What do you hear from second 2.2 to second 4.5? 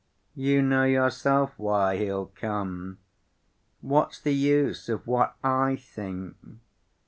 come. What's the